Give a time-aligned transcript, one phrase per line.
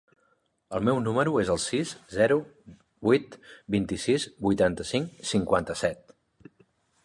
[0.77, 2.39] El meu número es el sis, zero,
[3.09, 3.37] vuit,
[3.77, 6.19] vint-i-sis, vuitanta-cinc, cinquanta-set.